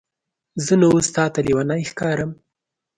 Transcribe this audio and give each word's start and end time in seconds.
زه 0.65 0.73
نو 0.81 0.87
اوس 0.93 1.07
تاته 1.15 1.39
لیونی 1.45 1.81
ښکارم؟ 1.91 2.31